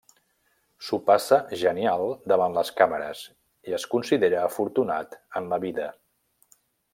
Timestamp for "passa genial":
1.09-2.05